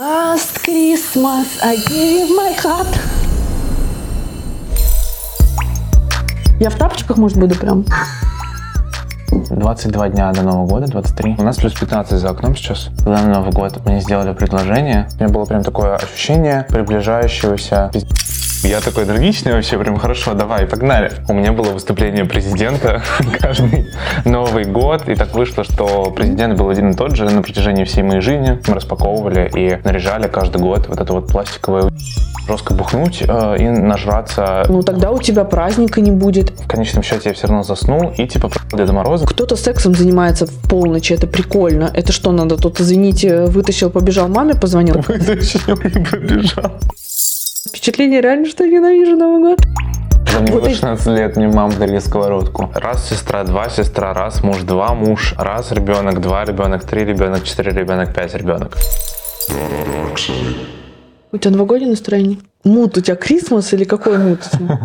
[0.00, 2.86] Last Christmas I gave my heart.
[6.58, 7.84] Я в тапочках, может, буду прям?
[9.50, 11.36] 22 дня до Нового года, 23.
[11.38, 12.88] У нас плюс 15 за окном сейчас.
[13.04, 15.06] Когда на Новый год мне сделали предложение.
[15.18, 18.06] У меня было прям такое ощущение приближающегося пиз-
[18.62, 21.12] я такой энергичный вообще, прям хорошо, давай, погнали.
[21.28, 23.02] У меня было выступление президента
[23.40, 23.86] каждый
[24.24, 28.02] Новый год, и так вышло, что президент был один и тот же на протяжении всей
[28.02, 28.58] моей жизни.
[28.66, 31.90] Мы распаковывали и наряжали каждый год вот это вот пластиковое
[32.46, 34.64] жестко бухнуть э, и нажраться.
[34.68, 36.50] Ну, тогда у тебя праздника не будет.
[36.50, 39.26] В конечном счете я все равно заснул и типа Деда Мороза.
[39.26, 41.90] Кто-то сексом занимается в полночь, это прикольно.
[41.94, 42.56] Это что надо?
[42.56, 44.96] Тут, извините, вытащил, побежал, маме позвонил.
[45.08, 46.72] Вытащил и побежал.
[47.80, 49.58] Впечатление реально, что я ненавижу Новый год.
[50.26, 52.68] Когда мне Вот было и- 16 лет, мне мама дарила сковородку.
[52.74, 57.72] Раз сестра, два сестра, раз муж, два муж, раз ребенок, два ребенок, три ребенок, четыре
[57.72, 58.76] ребенок, пять ребенок.
[61.32, 62.36] У тебя новогоднее настроение?
[62.64, 64.40] Мут, у тебя Крисмас или какой мут?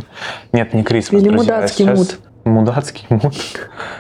[0.54, 1.22] Нет, не Крисмас.
[1.22, 2.18] Или мудацкий мут.
[2.46, 3.36] Мудацкий мут.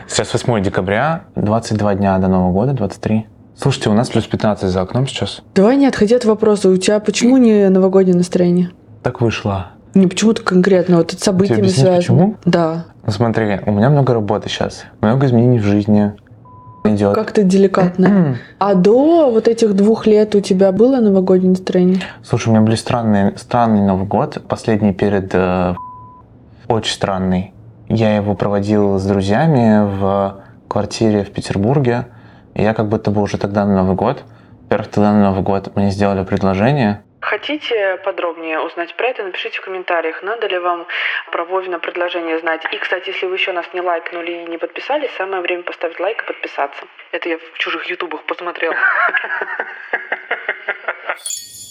[0.08, 3.28] Сейчас 8 декабря, 22 дня до Нового года, 23.
[3.58, 5.42] Слушайте, у нас плюс 15 за окном сейчас.
[5.54, 6.70] Давай не отходи от вопроса.
[6.70, 8.72] У тебя почему не новогоднее настроение?
[9.06, 9.67] Так вышло.
[9.94, 12.00] Не почему-то конкретно, вот это событиями объяснить, связано.
[12.00, 12.36] почему?
[12.44, 12.86] Да.
[13.06, 16.14] Ну смотри, у меня много работы сейчас, много изменений в жизни.
[16.86, 17.14] Идет.
[17.14, 18.38] Как-то деликатно.
[18.58, 22.00] А до вот этих двух лет у тебя было новогоднее настроение?
[22.23, 25.30] Слушай, у меня были странные, странный Новый год, последний перед...
[25.36, 25.75] э,
[26.67, 27.53] очень странный.
[27.88, 32.08] Я его проводил с друзьями в квартире в Петербурге.
[32.56, 34.23] И я как будто бы уже тогда на Новый год,
[34.64, 37.03] во-первых, тогда на Новый год мне сделали предложение.
[37.26, 40.86] Хотите подробнее узнать про это, напишите в комментариях, надо ли вам
[41.31, 42.62] про Вовина предложение знать.
[42.72, 46.22] И, кстати, если вы еще нас не лайкнули и не подписались, самое время поставить лайк
[46.22, 46.86] и подписаться.
[47.12, 48.76] Это я в чужих ютубах посмотрела.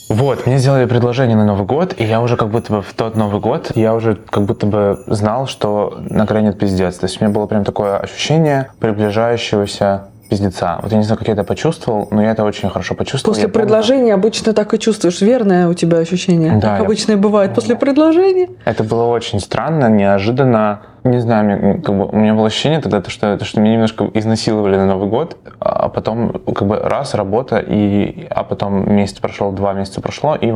[0.08, 3.14] Вот, мне сделали предложение на Новый год, и я уже как будто бы в тот
[3.14, 6.98] Новый год, я уже как будто бы знал, что нагрянет пиздец.
[6.98, 10.78] То есть у меня было прям такое ощущение приближающегося пиздеца.
[10.82, 13.34] Вот я не знаю, как я это почувствовал, но я это очень хорошо почувствовал.
[13.34, 15.20] После Я помню, предложения обычно так и чувствуешь.
[15.20, 16.52] Верное у тебя ощущение?
[16.54, 18.48] Да, так я- обычно и бывает после предложения.
[18.64, 20.80] Это было очень странно, неожиданно.
[21.04, 23.74] Не знаю, мне, как бы, у меня было ощущение тогда, то, что, то, что меня
[23.74, 29.18] немножко изнасиловали на Новый год, а потом как бы раз работа, и, а потом месяц
[29.18, 30.54] прошел, два месяца прошло, и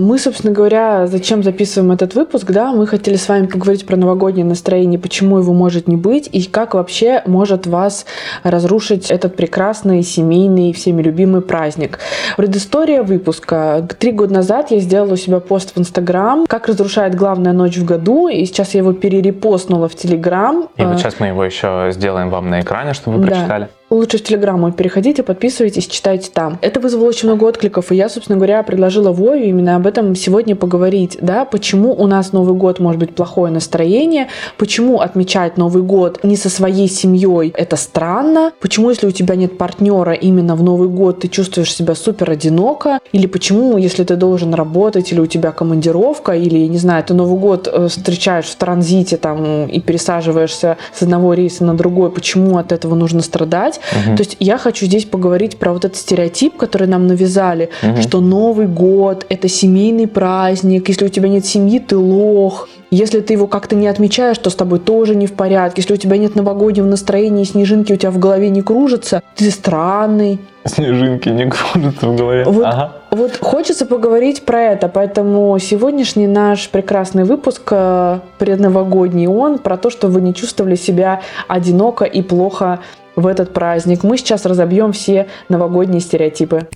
[0.00, 4.46] Мы, собственно говоря, зачем записываем этот выпуск, да, мы хотели с вами поговорить про новогоднее
[4.46, 8.06] настроение, почему его может не быть и как вообще может вас
[8.42, 11.98] разрушить этот прекрасный семейный, всеми любимый праздник.
[12.38, 13.86] Предыстория выпуска.
[13.98, 17.84] Три года назад я сделала у себя пост в Инстаграм, как разрушает главная ночь в
[17.84, 20.68] году, и сейчас я его перерепостнула в Телеграм.
[20.78, 23.32] И вот А, сейчас мы его еще сделаем вам на экране, чтобы вы Да.
[23.32, 23.68] прочитали.
[23.90, 26.60] Лучше в Телеграм переходите, подписывайтесь, читайте там.
[26.62, 30.54] Это вызвало очень много откликов, и я, собственно говоря, предложила Вове именно об этом сегодня
[30.54, 36.22] поговорить, да, почему у нас Новый год может быть плохое настроение, почему отмечать Новый год
[36.22, 40.88] не со своей семьей, это странно, почему, если у тебя нет партнера именно в Новый
[40.88, 45.50] год, ты чувствуешь себя супер одиноко, или почему, если ты должен работать, или у тебя
[45.50, 51.02] командировка, или, не знаю, ты Новый год э, встречаешь в транзите там и пересаживаешься с
[51.02, 53.79] одного рейса на другой, почему от этого нужно страдать?
[54.06, 54.16] Мгм.
[54.16, 58.02] То есть я хочу здесь поговорить про вот этот стереотип, который нам навязали, Мгм.
[58.02, 62.68] что Новый год это семейный праздник, если у тебя нет семьи, ты лох.
[62.92, 65.80] Если ты его как-то не отмечаешь, то с тобой тоже не в порядке.
[65.82, 69.48] Если у тебя нет новогоднего настроения, и снежинки у тебя в голове не кружатся, ты
[69.52, 70.40] странный.
[70.64, 72.44] Снежинки не кружатся в голове.
[72.44, 72.64] Вот.
[72.66, 72.92] Ага.
[73.12, 79.90] Вот хочется поговорить про это, поэтому сегодняшний наш прекрасный выпуск э, предновогодний, он про то,
[79.90, 82.80] что вы не чувствовали себя одиноко и плохо
[83.16, 84.02] в этот праздник.
[84.02, 86.68] Мы сейчас разобьем все новогодние стереотипы.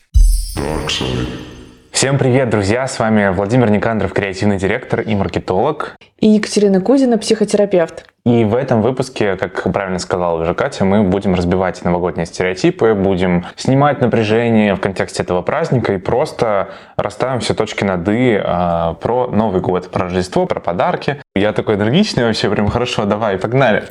[1.91, 2.87] Всем привет, друзья!
[2.87, 5.97] С вами Владимир Никандров, креативный директор и маркетолог.
[6.19, 8.05] И Екатерина Кузина, психотерапевт.
[8.27, 13.47] И в этом выпуске, как правильно сказала уже Катя, мы будем разбивать новогодние стереотипы, будем
[13.57, 19.28] снимать напряжение в контексте этого праздника и просто расставим все точки над «и» а, про
[19.28, 21.22] Новый год, про Рождество, про подарки.
[21.34, 23.84] Я такой энергичный вообще, прям хорошо, давай, погнали.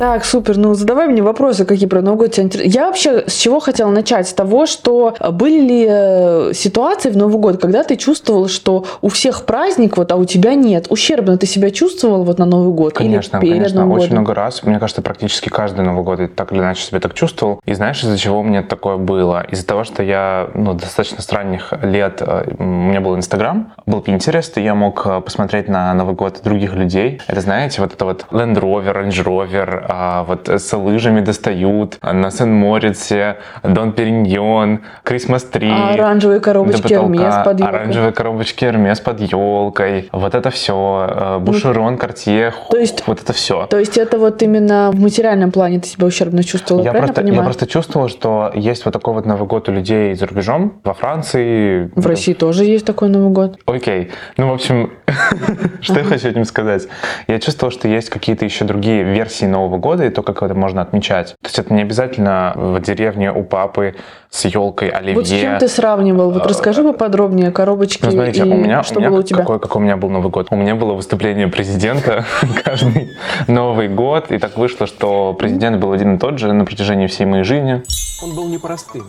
[0.00, 0.56] Так, супер.
[0.56, 2.74] Ну, задавай мне вопросы, какие про Новый год тебя интересуют.
[2.74, 4.26] Я вообще с чего хотела начать?
[4.26, 9.10] С того, что были ли э, ситуации в Новый год, когда ты чувствовал, что у
[9.10, 10.86] всех праздник, вот, а у тебя нет?
[10.88, 12.94] Ущербно ты себя чувствовал вот на Новый год?
[12.94, 14.22] Конечно, или перед конечно, Новым очень годом?
[14.22, 14.62] много раз.
[14.62, 17.60] Мне кажется, практически каждый Новый год я так или иначе себя так чувствовал.
[17.66, 19.44] И знаешь, из-за чего у меня такое было?
[19.50, 24.00] Из-за того, что я ну, достаточно с ранних лет, э, у меня был Инстаграм, был
[24.00, 27.20] Pinterest, и я мог э, посмотреть на Новый год других людей.
[27.26, 32.30] Это, знаете, вот это вот Land Rover, Range Rover, а, вот с лыжами достают, на
[32.30, 35.70] Сен-Морице, Дон Периньон, Крисмас Три.
[35.70, 37.78] А оранжевые коробочки потолка, Hermes под елкой.
[37.80, 40.08] Оранжевые коробочки Hermes под елкой.
[40.12, 41.38] Вот это все.
[41.40, 43.66] Бушерон, Картье, То есть- вот это все.
[43.66, 47.26] То есть это вот именно в материальном плане ты себя ущербно чувствовала, Я просто, я
[47.26, 47.44] понимаю?
[47.44, 51.90] просто чувствовал, что есть вот такой вот Новый год у людей за рубежом, во Франции.
[51.96, 53.58] В России тоже есть такой Новый год.
[53.66, 54.10] Окей.
[54.36, 54.92] Ну, в общем,
[55.80, 56.86] что я хочу этим сказать?
[57.26, 60.82] Я чувствовал, что есть какие-то еще другие версии Нового года и то, как это можно
[60.82, 61.34] отмечать.
[61.42, 63.96] То есть это не обязательно в деревне у папы
[64.30, 65.14] с елкой оливье.
[65.14, 66.30] Вот с чем ты сравнивал?
[66.30, 69.38] Вот расскажи поподробнее коробочки Ну, смотрите, и у меня, что у меня было у тебя.
[69.38, 70.48] Какой, какой у меня был Новый год?
[70.50, 72.24] У меня было выступление президента
[72.64, 73.10] каждый
[73.48, 77.26] Новый год, и так вышло, что президент был один и тот же на протяжении всей
[77.26, 77.82] моей жизни.
[78.22, 79.04] Он был непростым.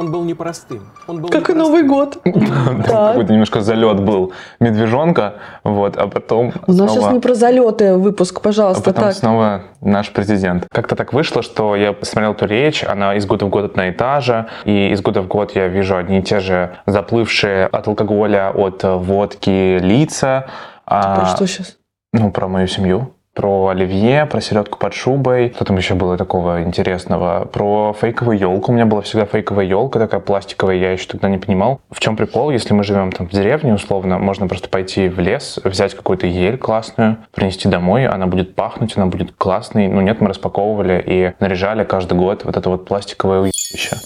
[0.00, 0.80] Он был непростым.
[1.06, 1.58] Он был Как и непростым.
[1.58, 2.18] Новый год.
[2.86, 3.08] Так.
[3.10, 8.38] какой-то немножко залет был медвежонка, вот, а потом У нас сейчас не про залеты выпуск,
[8.38, 9.14] а пожалуйста, потом так.
[9.14, 10.66] снова наш президент.
[10.72, 13.92] Как-то так вышло, что я посмотрел эту речь, она из года в год одна и
[13.92, 17.86] та же, и из года в год я вижу одни и те же заплывшие от
[17.86, 20.46] алкоголя, от водки лица.
[20.86, 21.76] а, Про что сейчас?
[22.14, 23.12] Ну, про мою семью.
[23.34, 25.52] Про оливье, про селедку под шубой.
[25.54, 27.44] Что там еще было такого интересного?
[27.44, 28.72] Про фейковую елку.
[28.72, 31.80] У меня была всегда фейковая елка, такая пластиковая, я еще тогда не понимал.
[31.90, 32.50] В чем прикол?
[32.50, 36.58] Если мы живем там в деревне, условно, можно просто пойти в лес, взять какую-то ель
[36.58, 39.86] классную, принести домой, она будет пахнуть, она будет классной.
[39.86, 43.96] Ну нет, мы распаковывали и наряжали каждый год вот это вот пластиковое уебище.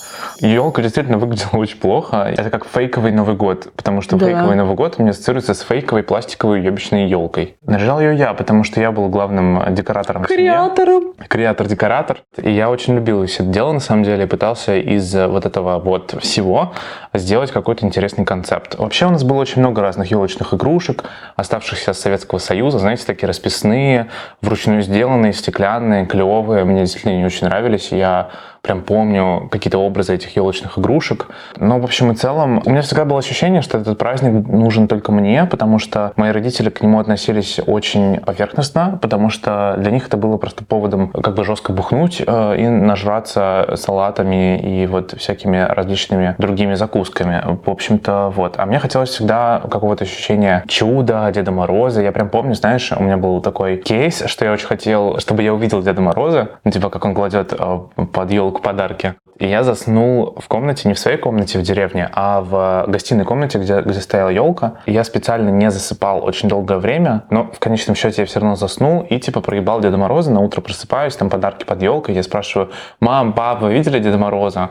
[0.40, 2.32] Елка действительно выглядела очень плохо.
[2.36, 4.26] Это как фейковый Новый год, потому что Да.
[4.26, 7.56] фейковый Новый год у меня ассоциируется с фейковой пластиковой уебищной елкой.
[7.66, 10.52] Наряжал ее я, потому что я был главным декоратором в семье.
[10.52, 11.14] Креатором.
[11.28, 12.18] Креатор-декоратор.
[12.42, 15.78] И я очень любил все это дело, на самом деле, пытался из э, вот этого
[15.78, 16.72] вот всего
[17.12, 18.76] сделать какой-то интересный концепт.
[18.78, 21.04] Вообще у нас было очень много разных елочных игрушек,
[21.36, 24.08] оставшихся с Советского Союза, знаете, такие расписные,
[24.40, 26.64] вручную сделанные, стеклянные, клевые.
[26.64, 27.92] Мне действительно не очень нравились.
[27.92, 28.30] Я
[28.62, 31.28] прям помню какие-то образы этих елочных игрушек.
[31.56, 35.12] Но, в общем и целом, у меня всегда было ощущение, что этот праздник нужен только
[35.12, 40.16] мне, потому что мои родители к нему относились очень поверхностно, потому что для них это
[40.16, 46.34] было просто поводом как бы жестко бухнуть э, и нажраться салатами и вот всякими различными
[46.38, 47.40] другими закусками.
[47.64, 48.54] В общем-то, вот.
[48.58, 52.02] А мне хотелось всегда какого-то ощущения чуда, Деда Мороза.
[52.02, 55.54] Я прям помню, знаешь, у меня был такой кейс, что я очень хотел, чтобы я
[55.54, 57.78] увидел Деда Мороза, типа, как он кладет э,
[58.12, 59.14] под елку подарки.
[59.44, 63.58] И я заснул в комнате, не в своей комнате в деревне, а в гостиной комнате,
[63.58, 64.76] где, где стояла елка.
[64.86, 68.56] И я специально не засыпал очень долгое время, но в конечном счете я все равно
[68.56, 70.32] заснул и типа проебал Деда Мороза.
[70.32, 72.14] На утро просыпаюсь, там подарки под елкой.
[72.14, 72.70] Я спрашиваю,
[73.00, 74.70] мам, папа, видели Деда Мороза?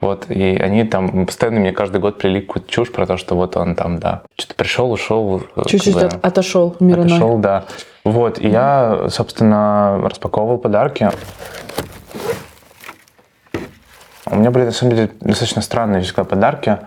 [0.00, 3.58] Вот, и они там постоянно мне каждый год плели какую-то чушь про то, что вот
[3.58, 5.42] он там, да, что-то пришел, ушел.
[5.54, 7.06] э, Чуть-чуть от- отошел мир иной.
[7.08, 7.64] отошел, да.
[8.04, 11.10] Вот, и я, собственно, распаковывал подарки.
[14.34, 16.78] У меня были, на самом деле, достаточно странные всегда подарки.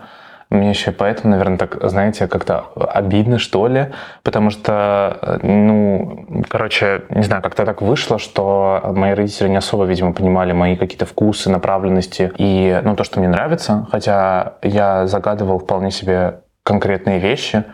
[0.50, 3.88] Мне еще поэтому, наверное, так, знаете, как-то обидно, что ли,
[4.22, 9.84] потому что, э, ну, короче, не знаю, как-то так вышло, что мои родители не особо,
[9.84, 15.58] видимо, понимали мои какие-то вкусы, направленности и, ну, то, что мне нравится, хотя я загадывал
[15.58, 17.64] вполне себе конкретные вещи,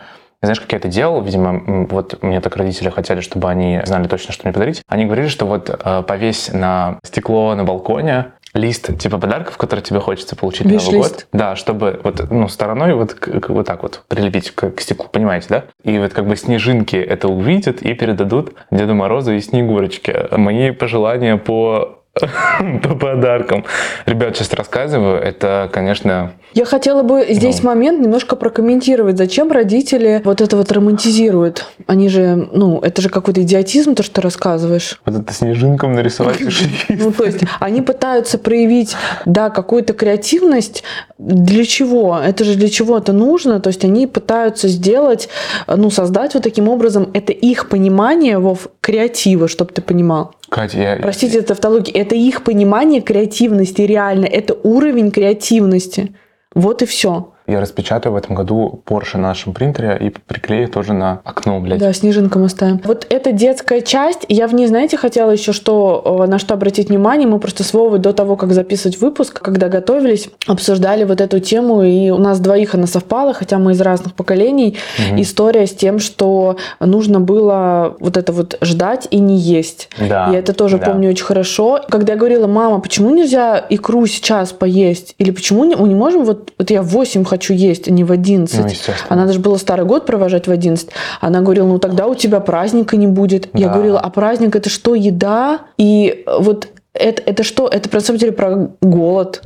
[0.42, 1.22] знаешь, как я это делал?
[1.22, 4.82] Видимо, вот мне так родители хотели, чтобы они знали точно, что мне подарить.
[4.88, 10.00] Они говорили, что вот э, повесь на стекло на балконе лист типа подарков, которые тебе
[10.00, 11.26] хочется получить на Новый год.
[11.32, 13.16] Да, чтобы вот, ну, стороной вот,
[13.48, 15.64] вот так вот прилепить к, к стеклу, понимаете, да?
[15.82, 20.28] И вот как бы снежинки это увидят и передадут Деду Морозу и Снегурочке.
[20.32, 22.03] Мои пожелания по
[22.82, 23.64] по подаркам.
[24.06, 25.20] Ребят, сейчас рассказываю.
[25.20, 27.70] Это, конечно, Я хотела бы здесь Ну.
[27.70, 31.66] момент немножко прокомментировать, зачем родители вот это вот романтизируют.
[31.88, 35.00] Они же, ну, это же какой-то идиотизм, то, что ты рассказываешь.
[35.04, 36.38] вот это снежинком нарисовать.
[36.88, 38.94] Ну, то есть они пытаются проявить,
[39.24, 40.84] да, какую-то креативность.
[41.18, 42.16] Для чего?
[42.24, 43.58] Это же для чего это нужно?
[43.58, 45.28] То есть они пытаются сделать,
[45.66, 50.34] ну, создать вот таким образом, это их понимание, Вов, креатива, чтобы ты понимал.
[50.54, 50.96] Катя, я...
[50.96, 51.96] Простите за тавтологию.
[51.96, 54.26] Это их понимание креативности, реально.
[54.26, 56.14] Это уровень креативности.
[56.54, 57.33] Вот и все.
[57.46, 61.78] Я распечатаю в этом году Porsche на нашем принтере и приклею тоже на окно, блядь.
[61.78, 62.80] Да, снежинком оставим.
[62.84, 66.88] Вот эта детская часть, я в ней, знаете, хотела еще что, э, на что обратить
[66.88, 67.28] внимание.
[67.28, 71.82] Мы просто с Вовой до того, как записывать выпуск, когда готовились, обсуждали вот эту тему,
[71.82, 74.78] и у нас двоих она совпала, хотя мы из разных поколений.
[75.10, 75.20] Мгм.
[75.20, 79.90] История с тем, что нужно было вот это вот ждать и не есть.
[79.98, 80.86] Да, Я это тоже да.
[80.86, 81.80] помню очень хорошо.
[81.90, 85.14] Когда я говорила, мама, почему нельзя икру сейчас поесть?
[85.18, 88.04] Или почему не, мы не можем, вот, вот я в 8 хочу есть, а не
[88.04, 88.58] в 11.
[88.60, 88.96] Ну, естественно.
[89.08, 90.88] Она даже было Старый год провожать в 11.
[91.20, 93.48] Она говорила, ну тогда у тебя праздника не будет.
[93.54, 93.74] Я Да.
[93.74, 95.60] говорила, а праздник это что, еда?
[95.78, 97.66] И вот это, это что?
[97.66, 99.42] Это на самом деле про голод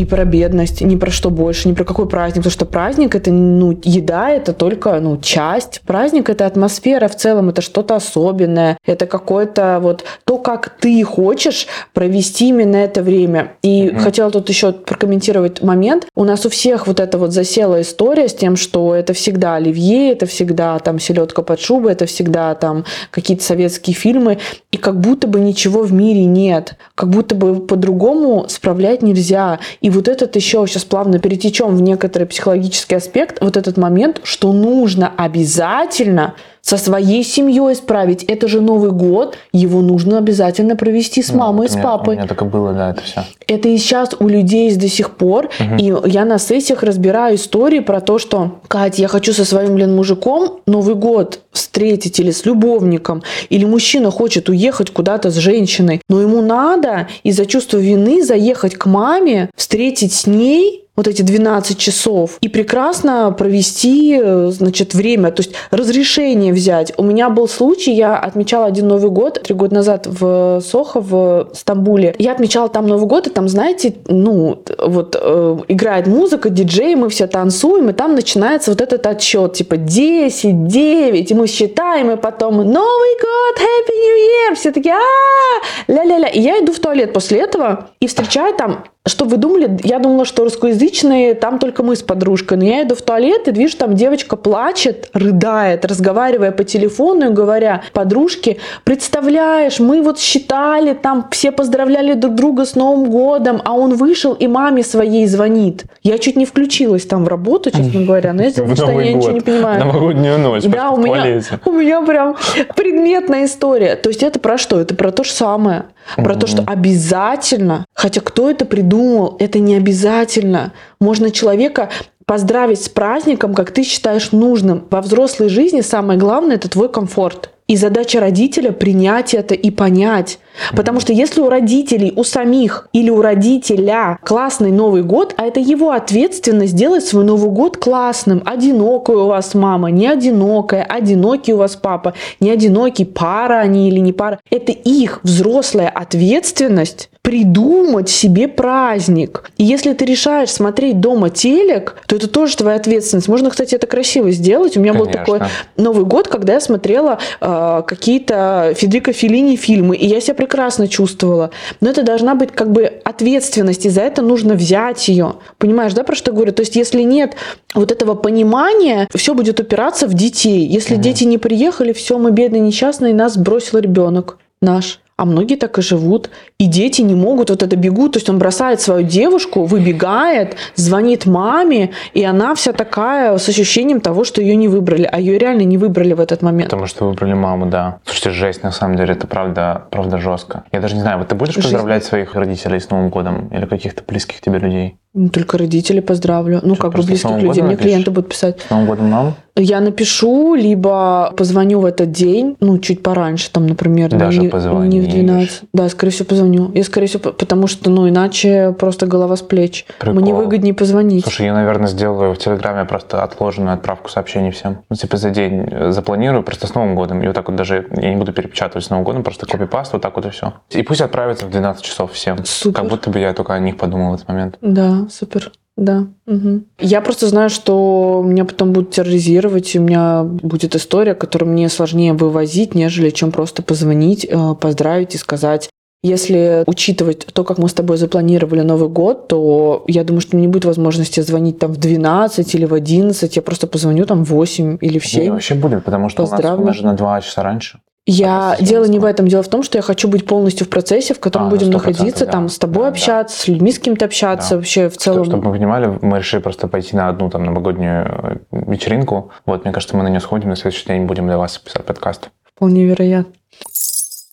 [0.00, 3.30] и про бедность, ни про что больше, ни про какой праздник, потому что праздник это,
[3.30, 5.82] ну, еда это только, ну, часть.
[5.86, 11.66] Праздник это атмосфера в целом, это что-то особенное, это какое-то вот то, как ты хочешь
[11.92, 13.52] провести именно это время.
[13.62, 14.00] И Мгм.
[14.00, 16.06] хотела тут еще прокомментировать момент.
[16.16, 20.12] У нас у всех вот эта вот засела история с тем, что это всегда оливье,
[20.12, 24.38] это всегда там селедка под шубой, это всегда там какие-то советские фильмы,
[24.72, 29.58] и как будто бы ничего в мире нет, как будто бы по-другому справлять нельзя.
[29.82, 34.52] И вот этот еще сейчас плавно перетечем в некоторый психологический аспект, вот этот момент, что
[34.52, 38.24] нужно обязательно со своей семьей справить.
[38.24, 42.14] Это же Новый год, его нужно обязательно провести с Ну, мамой вот с папой.
[42.14, 43.24] У меня так и было, да, это все.
[43.46, 45.50] Это и сейчас у людей есть до сих пор.
[45.78, 49.94] И я на сессиях разбираю истории про то, что, Катя, я хочу со своим, блин,
[49.96, 56.20] мужиком Новый год встретить или с любовником, или мужчина хочет уехать куда-то с женщиной, но
[56.20, 62.36] ему надо из-за чувства вины заехать к маме, встретить с ней вот эти 12 часов
[62.40, 66.92] и прекрасно провести, э, значит, время, то есть разрешение взять.
[66.96, 71.48] У меня был случай, я отмечала один Новый год три года назад в Сохо, в
[71.54, 72.14] Стамбуле.
[72.18, 77.08] Я отмечала там Новый год, и там, знаете, ну, вот э, играет музыка, диджей, мы
[77.08, 82.16] все танцуем, и там начинается вот этот отсчет, типа 10, 9, и мы считаем, и
[82.16, 86.28] потом Новый год, Happy New Year, все такие, а ля-ля-ля.
[86.28, 89.78] И я иду в туалет после этого и встречаю там что вы думали?
[89.82, 92.58] Я думала, что русскоязычные там только мы с подружкой.
[92.58, 97.32] Но я иду в туалет и вижу, там девочка плачет, рыдает, разговаривая по телефону и
[97.32, 103.72] говоря подружке, представляешь, мы вот считали, там все поздравляли друг друга с Новым годом, а
[103.72, 105.84] он вышел и маме своей звонит.
[106.02, 109.30] Я чуть не включилась там в работу, честно говоря, но я сделала, что я ничего
[109.30, 109.80] не понимаю.
[109.80, 110.64] Новогоднюю ночь.
[110.64, 112.36] Да, у меня, у меня прям
[112.76, 113.96] предметная история.
[113.96, 114.78] То есть это про что?
[114.78, 115.86] Это про то же самое.
[116.16, 120.72] Про то, что обязательно, хотя кто это придумал, это не обязательно.
[121.00, 121.90] Можно человека
[122.26, 124.86] поздравить с праздником, как ты считаешь нужным.
[124.90, 127.50] Во взрослой жизни самое главное это твой комфорт.
[127.66, 130.38] И задача родителя принять это и понять.
[130.74, 135.60] Потому что если у родителей, у самих или у родителя классный Новый год, а это
[135.60, 138.42] его ответственность сделать свой Новый год классным.
[138.44, 143.98] Одинокая у вас мама, не одинокая, одинокий у вас папа, не одинокий, пара они или
[143.98, 144.38] не пара.
[144.50, 149.50] Это их взрослая ответственность придумать себе праздник.
[149.58, 153.28] И если ты решаешь смотреть дома телек, то это тоже твоя ответственность.
[153.28, 154.76] Можно, кстати, это красиво сделать.
[154.76, 155.24] У меня был Конечно.
[155.24, 155.40] такой
[155.76, 161.50] Новый год, когда я смотрела э, какие-то Федерико Феллини фильмы, и я себя прекрасно чувствовала.
[161.80, 165.34] Но это должна быть как бы ответственность, и за это нужно взять ее.
[165.58, 166.52] Понимаешь, да, про что я говорю?
[166.52, 167.36] То есть, если нет
[167.74, 170.66] вот этого понимания, все будет упираться в детей.
[170.66, 175.00] Если дети не приехали, все, мы бедные, несчастные, нас бросил ребенок наш.
[175.20, 176.30] А многие так и живут.
[176.56, 178.12] И дети не могут, вот это бегут.
[178.12, 184.00] То есть он бросает свою девушку, выбегает, звонит маме, и она вся такая с ощущением
[184.00, 185.06] того, что ее не выбрали.
[185.12, 186.70] А ее реально не выбрали в этот момент.
[186.70, 187.98] Потому что выбрали маму, да.
[188.06, 190.64] Слушайте, жесть, на самом деле, это правда, правда жестко.
[190.72, 191.66] Я даже не знаю, вот ты будешь Жизнь.
[191.66, 194.96] поздравлять своих родителей с Новым годом или каких-то близких тебе людей?
[195.12, 196.60] Ну, Только родителей поздравлю.
[196.62, 197.62] Ну, Что, как бы близких людей.
[197.62, 197.82] Мне напишешь?
[197.82, 198.60] клиенты будут писать.
[198.60, 199.34] С Новым годом маму?
[199.56, 204.48] Я напишу, либо позвоню в этот день, ну, чуть пораньше, там, например, Даже не, не
[204.48, 205.06] в позвонишь.
[205.06, 205.62] 12.
[205.72, 206.70] Да, скорее всего, позвоню.
[206.72, 209.86] Я, скорее всего, потому что, ну, иначе просто голова с плеч.
[209.98, 210.20] Прикол.
[210.20, 211.24] Мне выгоднее позвонить.
[211.24, 214.78] Слушай, я, наверное, сделаю в Телеграме просто отложенную отправку сообщений всем.
[214.88, 217.22] Ну, типа за день э, запланирую просто с Новым годом.
[217.22, 220.02] И вот так вот даже я не буду перепечатывать с Новым годом, просто копипаст, вот
[220.02, 220.54] так вот и все.
[220.70, 222.38] И пусть отправятся в 12 часов всем.
[222.44, 222.80] Супер.
[222.80, 224.56] Как будто бы я только о них подумал в этот момент.
[224.62, 225.52] Да, супер.
[225.76, 226.08] Да.
[226.26, 226.66] мгм.
[226.78, 231.70] Я просто знаю, что меня потом будут терроризировать, и у меня будет история, которую мне
[231.70, 235.70] сложнее вывозить, нежели чем просто позвонить, э, поздравить и сказать.
[236.02, 240.46] Если учитывать то, как мы с тобой запланировали Новый год, то я думаю, что мне
[240.46, 243.36] не будет возможности звонить там в 12 или в 11.
[243.36, 245.32] Я просто позвоню там в 8 или в Не, 7.
[245.32, 247.80] вообще будет, потому что у нас, у нас же на 2 часа раньше.
[248.12, 249.28] Я дело не в этом.
[249.28, 251.72] Дело в том, что я хочу быть полностью в процессе, в котором А, будем 100%,
[251.72, 252.32] находиться, да.
[252.32, 252.88] там с тобой Да, да.
[252.88, 254.56] общаться, с людьми с кем-то общаться, Да.
[254.56, 255.24] вообще в целом.
[255.24, 258.04] Чтобы вы понимали, мы решили просто пойти на одну там новогоднюю
[258.50, 259.30] э, вечеринку.
[259.46, 262.30] Вот, мне кажется, мы на нее сходим, на следующий день будем для вас писать подкаст.
[262.56, 263.32] Вполне вероятно.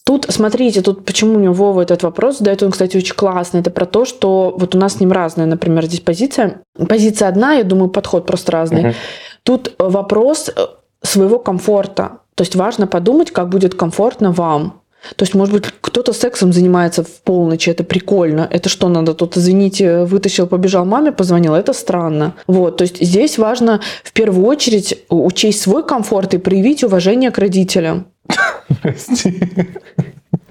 [0.05, 3.59] Тут, смотрите, тут почему у меня Вова этот вопрос задает, он, кстати, очень классный.
[3.59, 6.61] Это про то, что вот у нас с ним разная, например, здесь позиция.
[6.89, 8.81] Позиция одна, я думаю, подход просто разный.
[8.81, 8.93] Мгм.
[9.43, 10.61] Тут вопрос э,
[11.03, 12.19] своего комфорта.
[12.37, 14.81] То есть важно подумать, как будет комфортно вам.
[15.15, 18.47] То есть, может быть, кто-то сексом занимается в полночь, это прикольно.
[18.51, 19.15] Это что надо?
[19.15, 22.35] Тут, извините, вытащил, побежал, маме позвонил, это странно.
[22.45, 27.39] Вот, то есть здесь важно в первую очередь учесть свой комфорт и проявить уважение к
[27.39, 28.05] родителям.
[28.83, 29.41] Прости.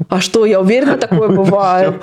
[0.09, 2.03] А что, я уверена, такое бывает.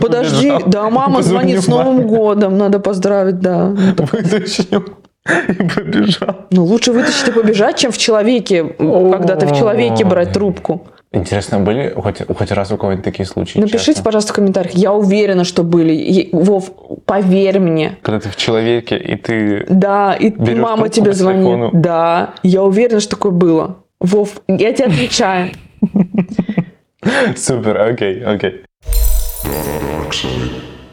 [0.00, 3.74] Подожди, да, мама звонит с Новым годом, надо поздравить, да.
[4.12, 4.84] Вытащил
[5.28, 6.46] и побежал.
[6.50, 10.86] Ну, лучше вытащить и побежать, чем в человеке, когда ты в человеке брать трубку.
[11.14, 13.58] Интересно, были хоть, хоть раз у кого-нибудь такие случаи?
[13.58, 14.04] Напишите, честно?
[14.04, 14.74] пожалуйста, в комментариях.
[14.74, 16.30] Я уверена, что были.
[16.32, 16.72] Вов,
[17.04, 17.98] поверь мне.
[18.00, 19.66] Когда ты в человеке, и ты...
[19.68, 21.42] Да, и мама тебе звонит.
[21.42, 21.70] телефону.
[21.74, 23.76] Да, я уверена, что такое было.
[24.00, 25.50] Вов, я тебе отвечаю.
[27.36, 28.64] Супер, окей, окей.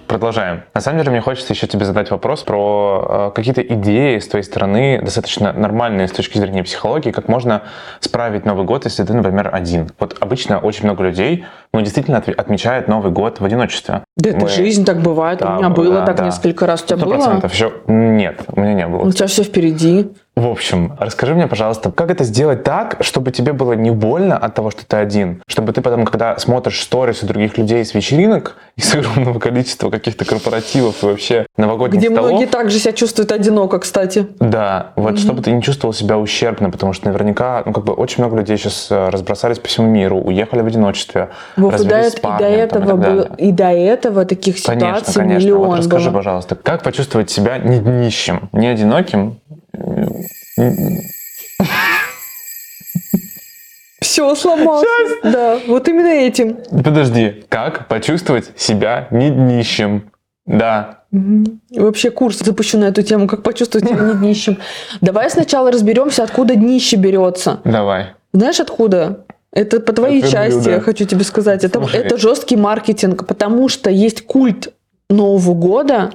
[0.10, 0.64] Продолжаем.
[0.74, 4.44] На самом деле, мне хочется еще тебе задать вопрос про э, какие-то идеи с твоей
[4.44, 7.62] стороны, достаточно нормальные с точки зрения психологии, как можно
[8.00, 9.92] справить Новый год, если ты, например, один.
[10.00, 14.04] Вот обычно очень много людей, ну, действительно отв- отмечают Новый год в одиночестве.
[14.18, 15.40] Да это Мы- жизнь так бывает.
[15.40, 16.26] Да, У меня было да, так да.
[16.26, 16.82] несколько раз.
[16.84, 17.16] У тебя Сто было?
[17.16, 17.54] процентов.
[17.54, 19.02] Еще нет, у меня не было.
[19.04, 20.10] У тебя все впереди.
[20.36, 24.56] В общем, расскажи мне, пожалуйста, как это сделать так, чтобы тебе было не больно от
[24.56, 25.42] того, что ты один?
[25.48, 31.04] Чтобы ты потом, когда смотришь сторисы других людей с вечеринок, из огромного количества каких-то корпоративов
[31.04, 34.28] и вообще новогодних Где столов, многие также себя чувствуют одиноко, кстати.
[34.40, 38.24] да, вот чтобы ты не чувствовал себя ущербно, потому что наверняка, ну как бы очень
[38.24, 42.12] много людей сейчас э, разбросались по всему миру, уехали в одиночестве, Вов, и до, развелись
[42.12, 43.32] с и до парнем, там, и этого далее.
[43.38, 45.44] и до этого таких Конечно, ситуаций конечно.
[45.46, 46.18] миллион Вот расскажи, было.
[46.18, 49.40] пожалуйста, как почувствовать себя не нищим, не одиноким?
[54.02, 54.88] Все, сломался.
[55.24, 56.58] Да, вот именно этим.
[56.84, 60.12] Подожди, как почувствовать себя не нищим?
[60.46, 61.00] Да.
[61.12, 64.58] И Вообще курс запущу на эту тему, как почувствовать себя не днищем.
[65.02, 67.60] Давай сначала разберемся, откуда днище берется.
[67.66, 68.14] Давай.
[68.34, 69.26] Знаешь, откуда?
[69.52, 70.72] Это по твоей Это части, блюдо.
[70.72, 71.64] я хочу тебе сказать.
[71.64, 72.02] Это, Слушай.
[72.02, 74.74] это жесткий маркетинг, потому что есть культ
[75.10, 76.12] Нового года,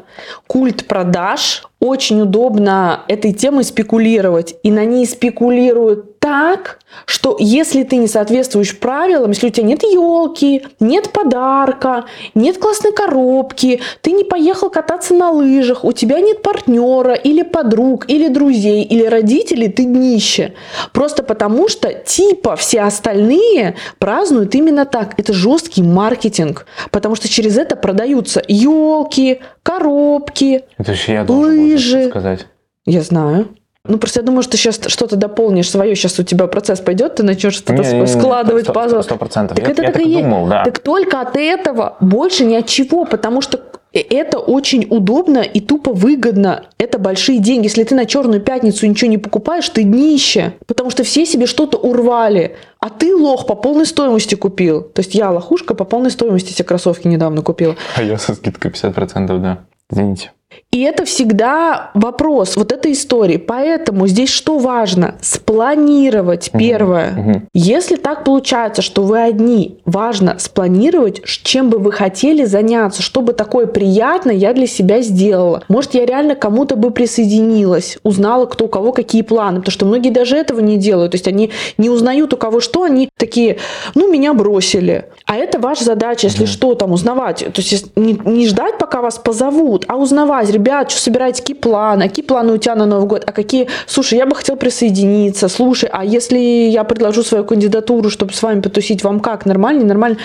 [0.46, 1.64] культ продаж.
[1.80, 4.54] Очень удобно этой темой спекулировать.
[4.62, 9.82] И на ней спекулируют так, что если ты не соответствуешь правилам, если у тебя нет
[9.82, 16.40] елки, нет подарка, нет классной коробки, ты не поехал кататься на лыжах, у тебя нет
[16.40, 20.54] партнера или подруг, или друзей, или родителей, ты днище.
[20.92, 25.18] Просто потому что типа все остальные празднуют именно так.
[25.18, 30.62] Это жесткий маркетинг, потому что через это продаются елки, коробки.
[30.78, 32.08] Это я был Лыжи.
[32.08, 32.46] сказать.
[32.86, 33.48] Я знаю.
[33.86, 37.16] Ну, просто я думаю, что ты сейчас что-то дополнишь свое, сейчас у тебя процесс пойдет,
[37.16, 39.02] ты начнешь что-то Не-не-не, складывать сто- пазл.
[39.02, 39.58] Сто процентов.
[39.58, 40.64] Так Я это я так так и думал, да.
[40.64, 43.60] Так только от этого больше ни от чего, потому что
[43.92, 46.64] это очень удобно и тупо выгодно.
[46.78, 47.66] Это большие деньги.
[47.66, 50.54] Если ты на черную пятницу ничего не покупаешь, ты днище.
[50.66, 52.56] Потому что все себе что-то урвали.
[52.80, 54.82] А ты лох по полной стоимости купил.
[54.82, 57.76] То есть я лохушка по полной стоимости себе кроссовки недавно купила.
[57.96, 59.58] А я со скидкой 50%, да.
[59.90, 60.32] Извините.
[60.74, 63.36] И это всегда вопрос вот этой истории.
[63.36, 65.14] Поэтому здесь что важно?
[65.20, 67.12] Спланировать первое.
[67.12, 67.48] Мгм.
[67.54, 73.66] Если так получается, что вы одни, важно спланировать, чем бы вы хотели заняться, чтобы такое
[73.66, 75.62] приятное я для себя сделала.
[75.68, 80.10] Может, я реально кому-то бы присоединилась, узнала, кто у кого какие планы, потому что многие
[80.10, 81.12] даже этого не делают.
[81.12, 83.58] То есть они не узнают у кого что, они такие,
[83.94, 85.04] ну, меня бросили.
[85.26, 87.38] А это ваша задача, если что, там узнавать.
[87.38, 92.08] То есть не, не ждать, пока вас позовут, а узнавать, ребят, что собираете, какие планы,
[92.08, 95.88] какие планы у тебя на Новый год, а какие, слушай, я бы хотел присоединиться, слушай,
[95.92, 100.18] а если я предложу свою кандидатуру, чтобы с вами потусить, вам как, нормально, нормально?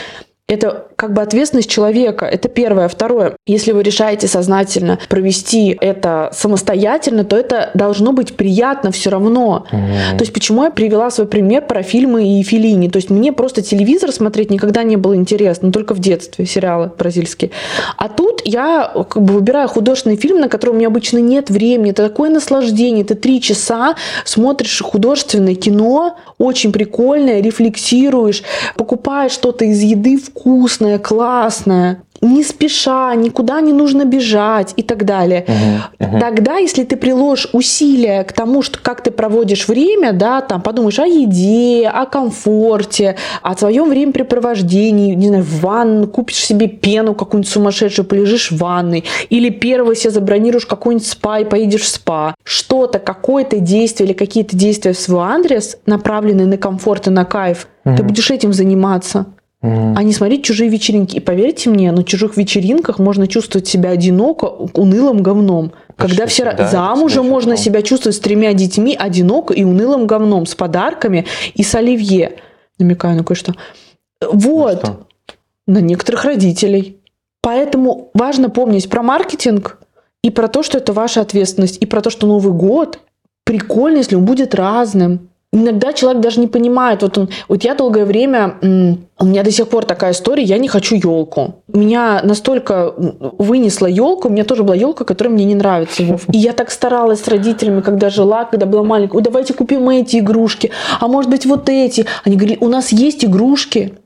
[0.50, 2.26] Это как бы ответственность человека.
[2.26, 2.88] Это первое.
[2.88, 3.36] Второе.
[3.46, 9.68] Если вы решаете сознательно провести это самостоятельно, то это должно быть приятно все равно.
[9.72, 10.18] Мгм.
[10.18, 12.90] То есть почему я привела свой пример про фильмы и Филини?
[12.90, 16.92] То есть мне просто телевизор смотреть никогда не было интересно, но только в детстве сериалы
[16.98, 17.52] бразильские.
[17.98, 21.92] А тут я как бы выбираю художественный фильм, на который у меня обычно нет времени.
[21.92, 23.06] Это такое наслаждение.
[23.06, 28.42] Ты три часа смотришь художественное кино, очень прикольное, рефлексируешь,
[28.76, 35.46] покупаешь что-то из еды вкусное, классное, не спеша, никуда не нужно бежать и так далее.
[35.48, 36.10] Мгм.
[36.12, 36.20] Мгм.
[36.20, 41.00] Тогда, если ты приложишь усилия к тому, что как ты проводишь время, да, там подумаешь
[41.00, 47.52] о еде, о комфорте, о своем времяпрепровождении, не знаю, в ванну, купишь себе пену какую-нибудь
[47.52, 52.36] сумасшедшую, полежишь в ванной, или первого себе забронируешь какой-нибудь спа и поедешь в спа.
[52.44, 57.68] Что-то, какое-то действие или какие-то действия в свой адрес, направленные на комфорт и на кайф,
[57.84, 58.08] ты Мгм.
[58.08, 59.28] будешь этим заниматься
[59.62, 61.18] А не смотреть чужие вечеринки.
[61.18, 65.74] И поверьте мне, на чужих вечеринках можно чувствовать себя одиноко, унылым говном.
[65.98, 67.76] Почти Когда все всегда замужем можно чувствовал.
[67.76, 72.38] себя чувствовать с тремя детьми одиноко и унылым говном, с подарками и с оливье.
[72.78, 73.54] Намекаю на кое-что.
[74.22, 74.80] Вот.
[74.80, 75.08] Что?
[75.68, 76.98] На некоторых родителей.
[77.42, 79.78] Поэтому важно помнить про маркетинг
[80.24, 83.00] и про то, что это ваша ответственность, и про то, что Новый год
[83.44, 85.30] прикольно, если он будет разным.
[85.52, 89.68] Иногда человек даже не понимает, вот он, вот я долгое время, у меня до сих
[89.68, 91.64] пор такая история, я не хочу елку.
[91.68, 96.04] Меня настолько вынесла елка, у меня тоже была елка, которая мне не нравится.
[96.32, 100.18] И я так старалась с родителями, когда жила, когда была маленькая, «Ой, давайте купим эти
[100.18, 102.06] игрушки, а может быть вот эти.
[102.26, 103.98] Они говорили, у нас есть игрушки,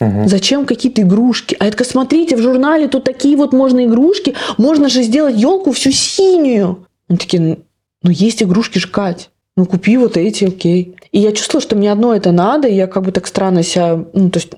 [0.00, 0.28] Мгм.
[0.28, 1.56] Зачем какие-то игрушки?
[1.60, 4.34] А это смотрите, в журнале тут такие вот можно игрушки.
[4.58, 6.86] Можно же сделать елку всю синюю.
[7.08, 7.58] Они такие,
[8.04, 9.30] «Ну, есть игрушки ж, Кать.
[9.56, 10.96] Ну купи вот эти, окей.
[11.12, 14.04] И я чувствовала, что мне одно это надо, и я как бы так странно себя,
[14.12, 14.52] ну то есть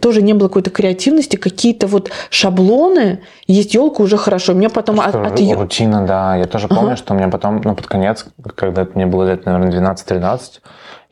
[0.00, 3.20] тоже не было какой-то креативности, какие-то вот шаблоны.
[3.46, 4.54] Есть елка уже хорошо.
[4.54, 6.36] Мне потом от, Что, от её- Рутина, да.
[6.36, 6.76] Я тоже Ага.
[6.76, 10.60] помню, что у меня потом, ну, под конец, когда мне было лет, наверное, 12-13,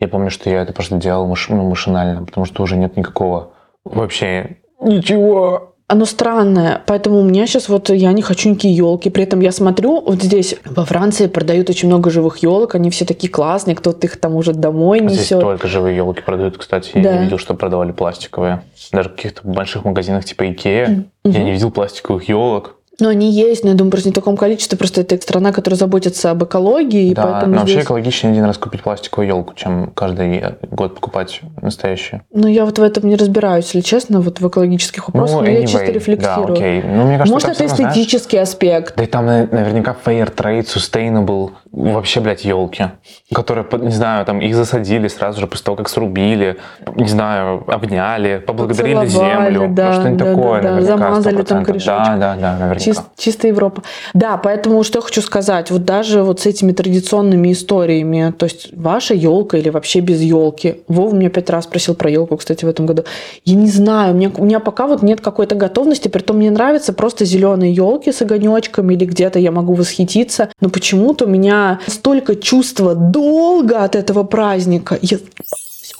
[0.00, 3.53] я помню, что я это просто делал маш- ну, машинально, потому что уже нет никакого
[3.85, 5.69] вообще ничего.
[5.92, 9.11] Оно странное, поэтому у меня сейчас вот я не хочу никакие елки.
[9.11, 13.05] При этом я смотрю, вот здесь во Франции продают очень много живых елок, они все
[13.05, 15.40] такие классные, кто-то их там уже домой Здесь несет.
[15.40, 16.92] только живые елки продают, кстати.
[16.94, 17.16] Я Да.
[17.18, 18.62] не видел, что продавали пластиковые.
[18.92, 21.35] Даже в каких-то больших магазинах типа Икея Мгм.
[21.35, 22.76] я не видел пластиковых елок.
[23.00, 24.76] Но они есть, но я думаю, просто не в таком количестве.
[24.78, 27.84] Просто это страна, которая заботится об экологии, и да, поэтому но вообще здесь...
[27.84, 32.22] экологичнее один раз купить пластиковую елку, чем каждый год покупать настоящую.
[32.32, 35.62] Ну, я вот в этом не разбираюсь, если честно, вот в экологических вопросах, но я
[35.62, 36.46] чисто Ну, anyway, рефлексирую.
[36.46, 36.82] Да, окей.
[36.82, 38.96] Ну, мне кажется, Может, это равно, знаешь, эстетический аспект.
[38.96, 42.87] Да и там на- наверняка fair trade, sustainable, вообще, блядь, елки,
[43.33, 46.56] которые, не знаю, там их засадили сразу же после того, как срубили,
[46.96, 51.62] не знаю, обняли, поблагодарили Поцеловали, землю, да, ну, что-нибудь да, такое, да, да, замазали там
[51.62, 51.64] 100%.
[51.64, 52.04] корешочком.
[52.04, 52.90] Да, да, да, наверняка.
[52.90, 53.83] Чис- чисто Европа.
[54.14, 58.70] Да, поэтому что я хочу сказать, вот даже вот с этими традиционными историями, то есть
[58.76, 60.83] ваша елка или вообще без елки.
[60.88, 63.04] Вова меня пять раз спросил про елку, кстати, в этом году.
[63.44, 66.92] Я не знаю, у меня, у меня пока вот нет какой-то готовности, притом мне нравятся
[66.92, 72.37] просто зеленые елки с огонечками или где-то я могу восхититься, но почему-то у меня столько
[72.37, 74.99] чувства долга от этого праздника.
[75.03, 75.18] Я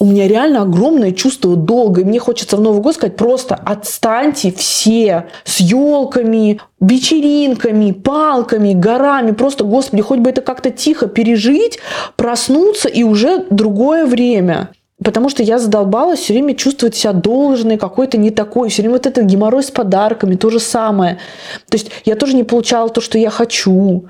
[0.01, 2.01] у меня реально огромное чувство долга.
[2.01, 9.33] И мне хочется в Новый год сказать просто отстаньте все с елками, вечеринками, палками, горами.
[9.33, 11.79] Просто, господи, хоть бы это как-то тихо пережить,
[12.17, 14.71] проснуться и уже другое время.
[15.05, 18.71] Потому что я задолбалась все время чувствовать себя должной, какой-то не такой.
[18.71, 21.19] Все время вот этот геморрой с подарками, то же самое.
[21.69, 24.07] То есть я тоже не получала то, что я хочу.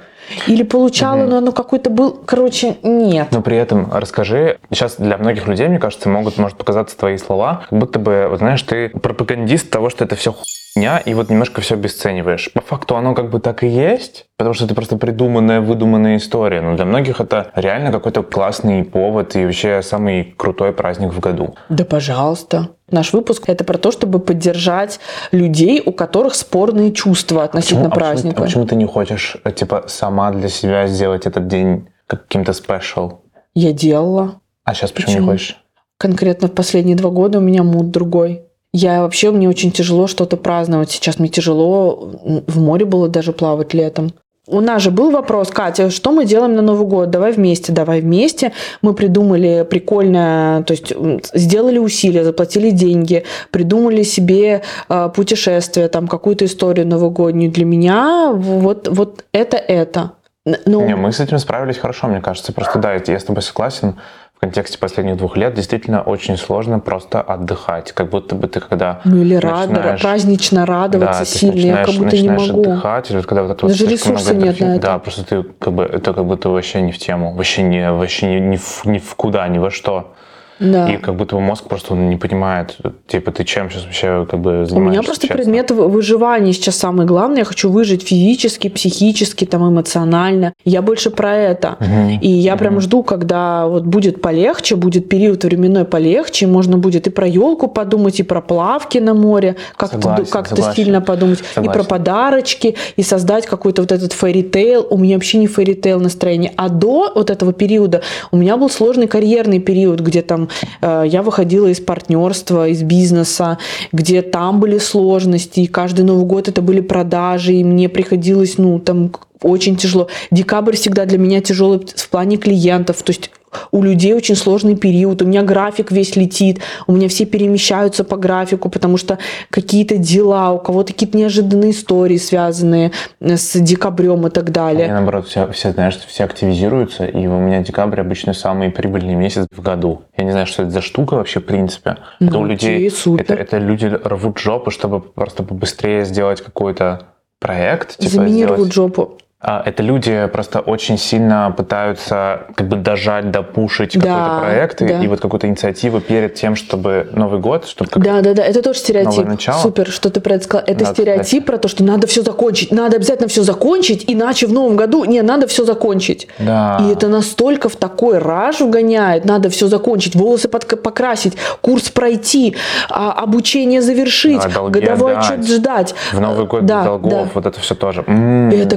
[0.46, 2.12] Или получала, но оно какой-то был...
[2.12, 3.28] Короче, нет.
[3.30, 7.66] Но при этом расскажи, сейчас для многих людей, мне кажется, могут, может показаться твои слова,
[7.68, 10.34] как будто бы, вот знаешь, ты пропагандист того, что это все
[10.74, 12.52] хуйня, и вот немножко все обесцениваешь.
[12.52, 16.60] По факту оно как бы так и есть, потому что это просто придуманная, выдуманная история.
[16.60, 21.54] Но для многих это реально какой-то классный повод и вообще самый крутой праздник в году.
[21.68, 22.70] Да, пожалуйста.
[22.90, 24.98] Наш выпуск это про то, чтобы поддержать
[25.30, 28.42] людей, у которых спорные чувства относительно а почему, праздника.
[28.42, 33.20] а почему ты не хочешь, э, типа, сама для себя сделать этот день каким-то спешл?
[33.54, 34.40] Я делала.
[34.64, 35.26] А сейчас почему, Почему?
[35.26, 35.56] не хочешь?
[35.98, 38.44] Конкретно в последние два года у меня муд другой.
[38.72, 40.90] Я вообще, мне очень тяжело что-то праздновать.
[40.90, 42.10] Сейчас мне тяжело
[42.46, 44.12] в море было даже плавать летом.
[44.46, 47.10] У нас же был вопрос, Катя, что мы делаем на Новый год?
[47.10, 48.52] Давай вместе, давай вместе.
[48.82, 50.92] Мы придумали прикольное, то есть
[51.34, 57.52] сделали усилия, заплатили деньги, придумали себе э, путешествие, там какую-то историю новогоднюю.
[57.52, 60.12] Для меня вот, вот это это.
[60.46, 62.52] Н- Ну, Не, мы с этим справились хорошо, мне кажется.
[62.52, 63.96] Просто да, я с тобой согласен.
[64.40, 67.92] В контексте последних двух лет действительно очень сложно просто отдыхать.
[67.92, 71.94] Как будто бы ты когда ну или рад- начинаешь- празднично радоваться ты сильно, я как
[71.96, 72.62] будто не могу.
[72.62, 74.80] отдыхать, или вот когда вот это вот Даже слишком ресурса много нет на это.
[74.80, 78.40] Да, просто ты как бы это как будто вообще не в тему, вообще не вообще
[78.40, 80.14] ни, ни, в, ни в куда, ни во что.
[80.60, 80.88] Да.
[80.92, 84.40] И как будто бы мозг просто он не понимает, типа ты чем сейчас вообще как
[84.40, 84.78] бы У занимаешься.
[84.78, 85.36] меня просто честно.
[85.36, 87.38] предмет вы- выживания сейчас самый главный.
[87.38, 90.52] Я хочу выжить физически, психически, там, эмоционально.
[90.66, 91.76] Я больше про это.
[91.80, 92.18] Мгм.
[92.20, 92.80] И я прям Мгм.
[92.82, 98.20] жду, когда вот будет полегче, будет период временной полегче, можно будет и про елку подумать,
[98.20, 100.72] и про плавки на море, как-то, Согласен, ду- как-то согласен.
[100.74, 104.86] стильно подумать, и про подарочки, и создать какой-то вот этот фэри-тейл.
[104.90, 106.52] У меня вообще не фэри-тейл настроение.
[106.56, 110.49] А до вот этого периода у меня был сложный карьерный период, где там
[110.82, 113.58] я выходила из партнерства, из бизнеса,
[113.92, 118.78] где там были сложности, и каждый Новый год это были продажи, и мне приходилось, ну,
[118.78, 120.08] там, очень тяжело.
[120.30, 123.02] Декабрь всегда для меня тяжелый в плане клиентов.
[123.02, 123.30] То есть
[123.70, 128.16] у людей очень сложный период, у меня график весь летит, у меня все перемещаются по
[128.16, 129.18] графику, потому что
[129.50, 134.84] какие-то дела, у кого-то какие-то неожиданные истории, связанные с декабрем и так далее.
[134.84, 139.46] мне, наоборот, все, все, знаешь, все активизируются, и у меня декабрь обычно самый прибыльный месяц
[139.50, 140.02] в году.
[140.16, 141.90] Я не знаю, что это за штука вообще, в принципе.
[141.90, 142.90] это Ну, у людей...
[142.90, 143.22] супер.
[143.22, 147.08] Это, это люди рвут жопу, чтобы просто побыстрее сделать какой-то
[147.40, 147.96] проект.
[147.96, 149.18] Типа, Заминировать сделать- жопу.
[149.42, 154.86] А, Это люди просто очень сильно пытаются как бы дожать, допушить Да, какой-то проект и-
[154.86, 155.02] да.
[155.02, 158.60] и вот какую-то инициативу перед тем, чтобы Новый год, чтобы как Да, да, да, это
[158.60, 159.24] тоже стереотип.
[159.24, 159.56] Начало.
[159.58, 160.64] Супер, что ты про это сказал.
[160.66, 161.46] Это Надо стереотип сказать.
[161.46, 162.70] про то, что надо все закончить.
[162.70, 166.28] Надо обязательно все закончить, иначе в новом году не надо все закончить.
[166.38, 166.78] Да.
[166.82, 169.24] И это настолько в такой раж угоняет.
[169.24, 172.56] Надо все закончить, волосы подка- покрасить, курс пройти,
[172.90, 175.30] а, обучение завершить, Да, годовой отдать.
[175.30, 175.94] отчет ждать.
[176.12, 177.30] в Новый год Да, без долгов, да.
[177.32, 178.04] вот это все тоже.
[178.06, 178.50] М.
[178.50, 178.76] Это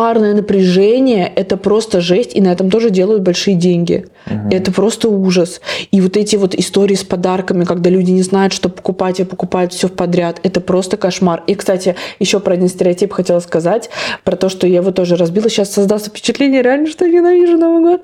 [0.00, 4.06] кошмарное напряжение, это просто жесть, и на этом тоже делают большие деньги.
[4.50, 5.60] Это просто ужас.
[5.90, 9.74] И вот эти вот истории с подарками, когда люди не знают, что покупать, и покупают
[9.74, 11.42] все подряд, это просто кошмар.
[11.46, 13.90] И, кстати, еще про один стереотип хотела сказать,
[14.24, 15.50] про то, что я его тоже разбила.
[15.50, 18.02] Сейчас создастся впечатление реально, что я ненавижу Новый год.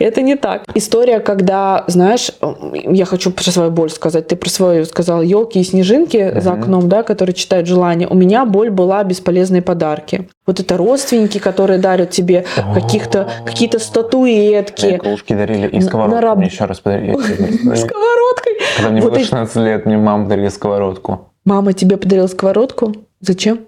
[0.00, 0.64] Это не так.
[0.74, 2.32] История, когда, знаешь,
[2.72, 4.26] я хочу про свою боль сказать.
[4.26, 8.08] Ты про свою сказал елки и снежинки за окном, да, которые читают желания.
[8.08, 10.28] У меня боль была бесполезные подарки.
[10.48, 16.22] Вот это родственники, которые дарят тебе каких-то какие-то Мне статуэтки игрушки дарили и сковородку на
[16.22, 17.12] раб- мне еще раз подарили.
[17.76, 18.54] сковородкой.
[18.76, 21.32] Когда мне было эти- 16 лет, мне мама подарила сковородку.
[21.44, 22.94] Мама тебе подарила сковородку.
[23.20, 23.66] Зачем?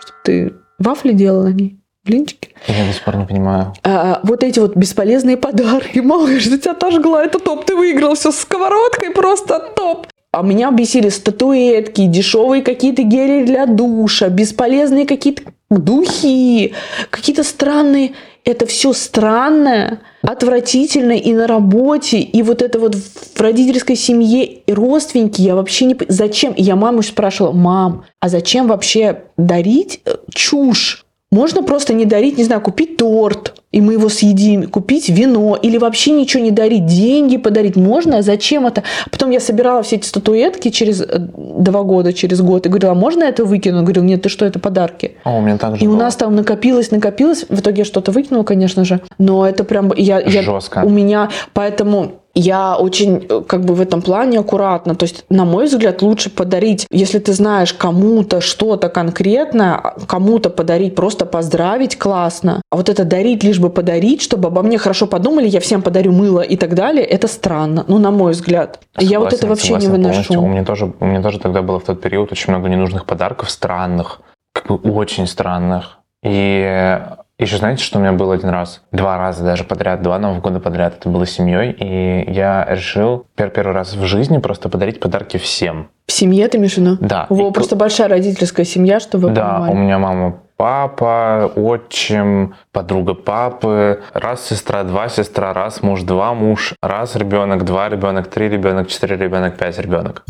[0.00, 1.78] Чтобы ты вафли делала на ней?
[2.04, 2.48] Блинчики?
[2.66, 3.72] Я до сих пор не понимаю.
[3.84, 5.98] А, вот эти вот бесполезные подарки.
[6.04, 7.24] Мама, что тебя отожгла?
[7.24, 10.08] Это топ, ты выиграл все с сковородкой, просто топ.
[10.38, 16.74] А меня бесили статуэтки, дешевые какие-то гели для душа, бесполезные какие-то духи,
[17.10, 18.12] какие-то странные.
[18.44, 24.72] Это все странное, отвратительно и на работе, и вот это вот в родительской семье, и
[24.72, 25.96] родственники, я вообще не...
[26.06, 26.54] Зачем?
[26.56, 31.04] Я маму спрашивала, мам, а зачем вообще дарить э, чушь?
[31.30, 35.76] Можно просто не дарить, не знаю, купить торт, и мы его съедим, купить вино, или
[35.76, 38.82] вообще ничего не дарить, деньги подарить можно, а зачем это?
[39.10, 42.94] Потом я собирала все эти статуэтки через э, два года, через год, и говорила, «А
[42.94, 43.78] можно это выкину?
[43.78, 45.16] Он говорил, нет, ты что, это подарки.
[45.24, 45.98] О, у меня так же И у было.
[45.98, 50.20] нас там накопилось, накопилось, в итоге я что-то выкинула, конечно же, но это прям, я,
[50.20, 50.80] я Жестко.
[50.82, 54.94] у меня, поэтому я очень э, как бы в этом плане аккуратно.
[54.94, 60.48] То есть, на мой взгляд, лучше подарить, если ты знаешь кому-то что-то конкретно, а кому-то
[60.48, 62.62] подарить, просто поздравить классно.
[62.70, 66.12] А вот это дарить лишь бы подарить, чтобы обо мне хорошо подумали, я всем подарю
[66.12, 67.84] мыло и так далее, это странно.
[67.88, 68.80] Ну, на мой взгляд.
[68.98, 70.14] я вот это Согласен, вообще не согласен выношу.
[70.14, 70.42] полностью.
[70.42, 73.50] У меня тоже, у меня тоже тогда было в тот период очень много ненужных подарков,
[73.50, 74.20] странных,
[74.52, 75.98] как бы очень странных.
[76.22, 77.00] И
[77.38, 78.82] еще знаете, что у меня было один раз?
[78.90, 80.96] Два раза даже подряд, два Нового года подряд.
[80.98, 81.70] Это было с семьей.
[81.70, 85.88] И я решил пер- первый раз в жизни просто подарить подарки всем.
[86.06, 86.96] В семье ты имеешь в виду?
[87.00, 87.26] Да.
[87.28, 89.72] Во, И просто большая родительская семья, чтобы вы Да, понимали.
[89.72, 96.74] у меня мама, папа, отчим, подруга папы, раз сестра, два сестра, раз муж, два муж,
[96.82, 100.24] раз ребенок, два ребенок, три ребенок, четыре ребенок, пять ребенок.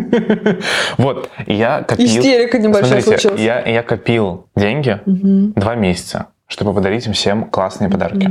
[0.98, 2.06] Вот, я копил...
[2.06, 3.40] Истерика небольшая случилась.
[3.40, 8.30] я, я копил деньги два месяца, чтобы подарить им всем классные подарки.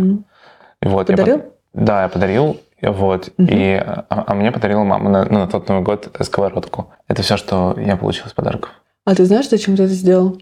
[0.82, 1.39] Вот, Подарил?
[1.39, 3.49] под- Да, я подарил, вот, Мгм.
[3.51, 6.91] и, а, а мне подарила мама на, ну, на тот Новый год сковородку.
[7.08, 8.71] Это все, что я получил из подарков.
[9.06, 10.38] А ты знаешь, зачем ты это сделал?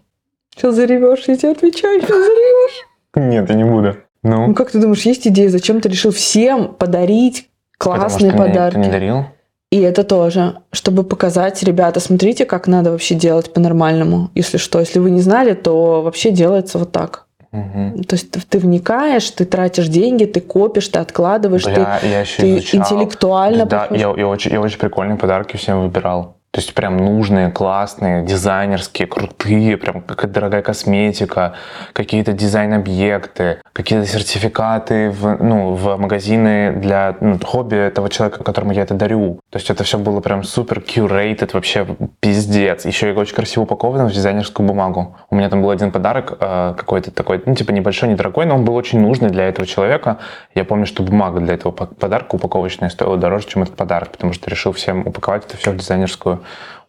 [0.55, 2.85] Сейчас заревешь, я тебе отвечаю, сейчас заревешь.
[3.15, 3.97] Нет, я не буду.
[4.23, 8.37] Ну Ну, как ты думаешь, есть идея, зачем ты решил всем подарить потому классные что
[8.41, 8.77] мне подарки?
[8.77, 9.25] никто не дарил.
[9.73, 14.29] И это тоже, чтобы показать, ребята, смотрите, как надо вообще делать по-нормальному.
[14.35, 17.25] Если что, если вы не знали, то вообще делается вот так.
[17.51, 18.03] Мгм.
[18.03, 22.35] То есть ты, ты вникаешь, ты тратишь деньги, ты копишь, ты откладываешь, Бля, я еще
[22.35, 22.81] ты, ты изучал.
[22.81, 26.32] интеллектуально Да, я, я очень, я очень прикольные подарки всем выбирал.
[26.53, 31.55] То есть прям нужные, классные, дизайнерские, крутые, прям какая-то дорогая косметика,
[31.93, 38.83] какие-то дизайн-объекты, какие-то сертификаты в, ну, в магазины для ну, хобби этого человека, которому я
[38.83, 39.39] это дарю.
[39.49, 41.87] То есть это все было прям супер curated, вообще
[42.19, 42.85] пиздец.
[42.85, 45.17] Еще и очень красиво упаковано в дизайнерскую бумагу.
[45.31, 48.63] У меня там был один подарок э, какой-то такой, ну типа небольшой, недорогой, но он
[48.63, 50.19] был очень нужный для этого человека.
[50.53, 54.33] Я помню, что бумага для этого по- подарка упаковочная стоила дороже, чем этот подарок, потому
[54.33, 56.42] что решил всем упаковать это все в дизайнерскую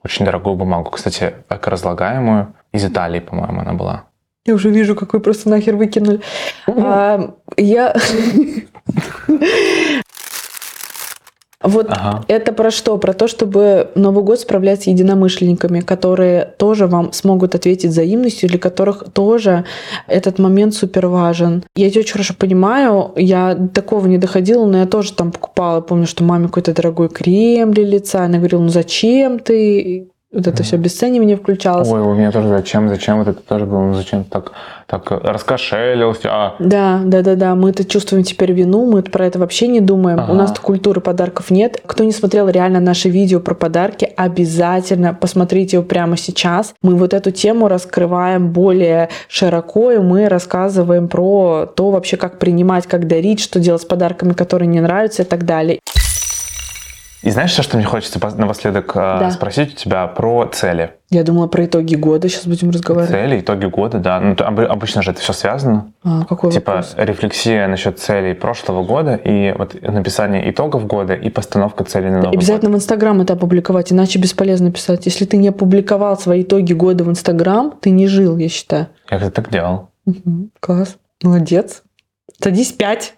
[0.04, 0.90] очень дорогую бумагу.
[0.90, 1.34] Кстати,
[1.68, 2.54] разлагаемую.
[2.72, 4.04] Из Италии, по-моему, она была.
[4.46, 6.20] Я уже вижу, как вы просто нахер выкинули.
[6.66, 7.94] А, я...
[11.64, 12.24] Вот Ага.
[12.28, 12.96] это про что?
[12.98, 18.58] Про то, чтобы Новый год справлять с единомышленниками, которые тоже вам смогут ответить взаимностью, для
[18.58, 19.64] которых тоже
[20.06, 21.64] этот момент супер важен.
[21.74, 26.06] Я тебя очень хорошо понимаю, я такого не доходила, но я тоже там покупала, помню,
[26.06, 30.08] что маме какой-то дорогой крем для лица, она говорила, ну зачем ты?
[30.34, 31.88] Вот это все обесценивание включалось.
[31.88, 34.50] Ой, у меня тоже зачем, зачем вот это тоже было, ну зачем так,
[34.88, 37.54] так раскошелился, а Да, да, да, да.
[37.54, 40.18] Мы это чувствуем теперь вину, мы про это вообще не думаем.
[40.18, 40.32] Ага.
[40.32, 41.80] У нас культуры подарков нет.
[41.86, 46.74] Кто не смотрел реально наше видео про подарки, обязательно посмотрите его прямо сейчас.
[46.82, 52.88] Мы вот эту тему раскрываем более широко, и мы рассказываем про то вообще, как принимать,
[52.88, 55.78] как дарить, что делать с подарками, которые не нравятся и так далее.
[57.24, 59.30] И знаешь, что, что мне хочется пос- напоследок э, Да.
[59.30, 60.92] спросить у тебя про цели?
[61.08, 63.10] Я думала про итоги года, сейчас будем разговаривать.
[63.10, 64.20] Цели, итоги года, да.
[64.20, 65.92] Ну, обычно же это все связано.
[66.02, 66.94] А, какой типа вопрос?
[66.98, 72.36] рефлексия насчет целей прошлого года и вот написание итогов года и постановка целей на новый
[72.36, 75.06] Обязательно в Инстаграм это опубликовать, иначе бесполезно писать.
[75.06, 78.84] Если ты не опубликовал свои итоги года в Инстаграм, ты не жил, я считаю.
[78.84, 78.92] год.
[79.12, 79.88] Я как-то так делал.
[80.04, 80.50] Мгм.
[80.60, 80.96] Класс.
[81.22, 81.82] Молодец.
[82.42, 83.14] Садись пять.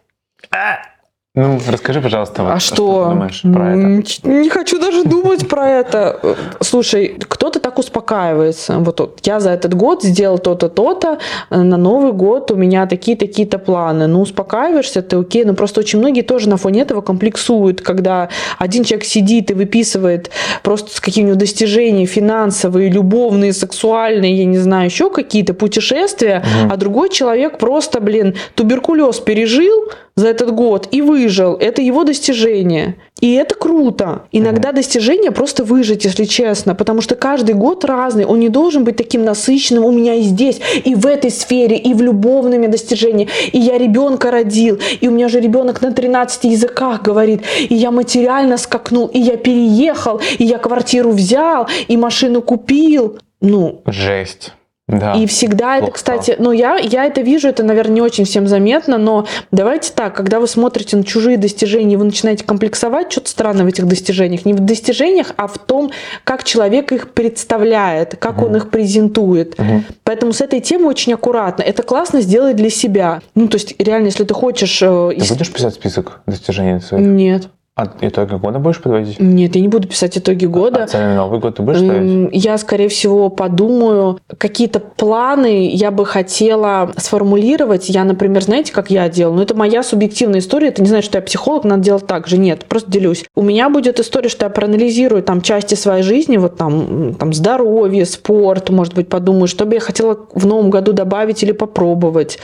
[1.39, 3.05] Ну, расскажи, пожалуйста, вот, а что что?
[3.05, 4.29] ты думаешь про это?
[4.29, 6.19] Не хочу даже думать про это.
[6.63, 8.79] Слушай, кто-то так успокаивается.
[8.79, 11.19] Вот я за этот год сделал то-то, то-то.
[11.51, 14.07] э, На Новый год у меня такие-такие-то планы.
[14.07, 15.45] Ну, успокаиваешься, ты окей.
[15.45, 20.31] Но просто очень многие тоже на фоне этого комплексуют, когда один человек сидит и выписывает
[20.63, 26.73] просто с какими достижениями финансовые, любовные, сексуальные, я не знаю, еще какие-то путешествия, Мгм.
[26.73, 31.55] а другой человек просто, блин, туберкулез пережил за этот год и выжил.
[31.55, 32.95] Это его достижение.
[33.21, 34.23] И это круто.
[34.33, 38.25] Иногда достижение просто выжить, если честно, потому что каждый год разный.
[38.25, 39.85] Он не должен быть таким насыщенным.
[39.85, 43.31] У меня и здесь, и в этой сфере, и в любовными достижениями.
[43.53, 47.91] И я ребенка родил, и у меня же ребенок на 13 языках говорит, и я
[47.91, 53.19] материально скакнул, и я переехал, и я квартиру взял, и машину купил.
[53.41, 54.53] Ну, Жесть.
[54.89, 55.15] Да.
[55.15, 58.47] и всегда это, плохо кстати, ну я, я это вижу, это, наверное, не очень всем
[58.47, 63.65] заметно, но давайте так, когда вы смотрите на чужие достижения, вы начинаете комплексовать, что-то странно
[63.65, 64.45] в этих достижениях.
[64.45, 65.91] Не в достижениях, а в том,
[66.23, 69.59] как человек их представляет, как он их презентует.
[69.59, 69.85] Мгм.
[70.05, 71.63] Поэтому с этой темой очень аккуратно.
[71.63, 73.23] Это классно сделать для себя.
[73.35, 74.81] Ну, то есть, реально, если ты хочешь...
[74.83, 77.05] э, Ты будешь писать список достижений своих?
[77.07, 77.49] Нет.
[77.79, 79.21] А итоги года будешь подводить?
[79.21, 80.85] Нет, я не буду писать итоги года.
[80.85, 82.31] А цели на Новый год ты будешь ставить?
[82.33, 87.91] Я, скорее всего, подумаю, какие-то планы я бы хотела сформулировать.
[87.91, 89.37] Я, например, знаете, как я делаю?
[89.37, 90.69] Ну, это моя субъективная история.
[90.69, 92.39] Это не значит, что я психолог, надо делать так же.
[92.39, 93.27] Нет, просто делюсь.
[93.35, 98.07] У меня будет история, что я проанализирую там части своей жизни, вот там, там здоровье,
[98.07, 102.39] спорт, может быть, подумаю, что бы я хотела в новом году добавить или попробовать,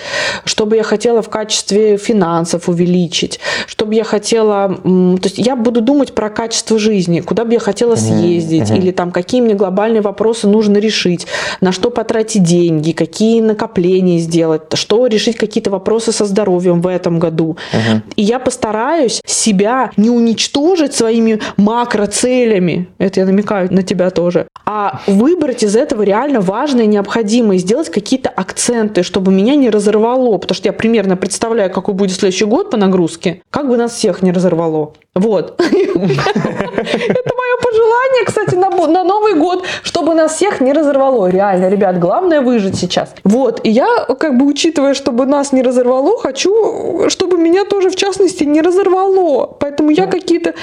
[0.44, 4.78] что бы я хотела в качестве финансов увеличить, что бы я хотела...
[5.22, 8.78] То есть я буду думать про качество жизни, куда бы я хотела съездить, мгм.
[8.78, 11.26] или там какие мне глобальные вопросы нужно решить,
[11.60, 17.18] на что потратить деньги, какие накопления сделать, что решить какие-то вопросы со здоровьем в этом
[17.18, 17.56] году.
[17.72, 18.02] Мгм.
[18.16, 25.00] И я постараюсь себя не уничтожить своими макроцелями, это я намекаю на тебя тоже, а
[25.06, 30.56] выбрать из этого реально важное и необходимое, сделать какие-то акценты, чтобы меня не разорвало, потому
[30.56, 34.32] что я примерно представляю, какой будет следующий год по нагрузке, как бы нас всех не
[34.32, 34.94] разорвало.
[35.14, 35.60] Вот.
[35.60, 41.28] Это мое пожелание, кстати, на, на Новый год, чтобы нас всех не разорвало.
[41.28, 43.14] Реально, ребят, главное выжить сейчас.
[43.22, 43.60] Вот.
[43.62, 48.44] И я, как бы, учитывая, чтобы нас не разорвало, хочу, чтобы меня тоже, в частности,
[48.44, 49.46] не разорвало.
[49.60, 50.54] Поэтому я какие-то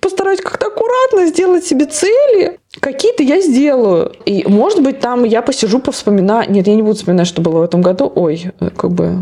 [0.00, 2.58] постараюсь как-то аккуратно сделать себе цели.
[2.80, 4.12] Какие-то я сделаю.
[4.26, 6.50] И, может быть, там я посижу, повспоминаю.
[6.50, 8.10] Нет, я не буду вспоминать, что было в этом году.
[8.14, 9.16] Ой, как бы,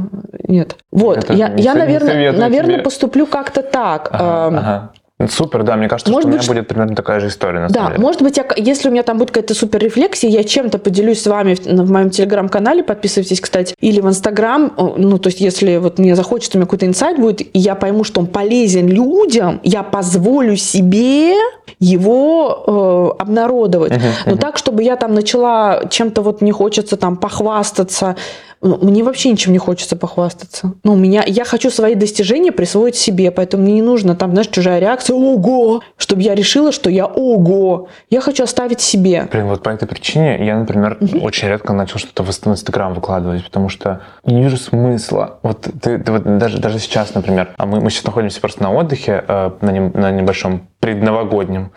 [0.49, 0.77] нет.
[0.91, 2.83] Вот, Это я, я наверное, наверное, тебе.
[2.83, 4.09] поступлю как-то так.
[4.13, 4.93] Ага, Эм, ага.
[5.31, 7.69] Супер, да, мне кажется, Может что у меня быть, будет примерно такая же история на
[7.69, 8.03] Да, самом деле.
[8.03, 11.27] может быть, я, если у меня там будет какая-то супер рефлексия, я чем-то поделюсь с
[11.29, 16.01] вами в, в моем телеграм-канале, подписывайтесь, кстати, или в инстаграм, ну, то есть, если вот
[16.01, 19.85] мне захочется, у меня какой-то инсайт будет, и я пойму, что он полезен людям, я
[19.85, 21.35] позволю себе
[21.79, 23.93] его э, обнародовать.
[23.93, 24.41] Мгм, Но мгм.
[24.41, 28.17] так, чтобы я там начала чем-то вот не хочется там похвастаться,
[28.65, 30.73] ну, мне вообще ничем не хочется похвастаться.
[30.83, 34.49] Ну, у меня, я хочу свои достижения присвоить себе, поэтому мне не нужно там, знаешь,
[34.49, 37.89] чужая реакция, ого, чтобы я решила, что я ого.
[38.11, 39.29] Я хочу оставить себе.
[39.31, 43.45] Блин, вот по этой причине я, например, очень редко начал что-то в в Инстаграм выкладывать,
[43.45, 45.39] потому что не вижу смысла.
[45.43, 48.73] Вот ты, ты вот даже, даже сейчас, например, а мы, мы сейчас находимся просто на
[48.73, 51.71] отдыхе, э, на, нем- на небольшом предновогодним.